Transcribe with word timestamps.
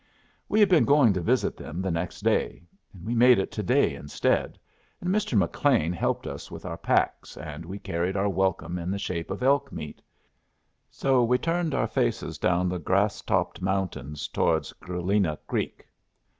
We 0.49 0.59
had 0.59 0.67
been 0.67 0.85
going 0.85 1.13
to 1.13 1.21
visit 1.21 1.55
them 1.55 1.79
the 1.79 1.91
next 1.91 2.21
day. 2.21 2.63
We 3.05 3.13
made 3.13 3.37
it 3.37 3.51
to 3.51 3.61
day, 3.61 3.93
instead. 3.93 4.57
And 4.99 5.11
Mr. 5.13 5.37
McLean 5.37 5.93
helped 5.93 6.25
us 6.25 6.49
with 6.49 6.65
our 6.65 6.75
packs, 6.75 7.37
and 7.37 7.63
we 7.65 7.77
carried 7.77 8.17
our 8.17 8.27
welcome 8.27 8.79
in 8.79 8.89
the 8.89 8.97
shape 8.97 9.29
of 9.29 9.43
elk 9.43 9.71
meat. 9.71 10.01
So 10.89 11.23
we 11.23 11.37
turned 11.37 11.75
our 11.75 11.85
faces 11.85 12.39
down 12.39 12.67
the 12.67 12.79
grass 12.79 13.21
topped 13.21 13.61
mountains 13.61 14.27
towards 14.27 14.73
Galena 14.73 15.37
Creek. 15.45 15.85